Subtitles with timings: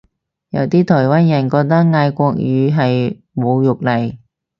[0.49, 4.17] 有啲台灣人覺得嗌國語係侮辱嚟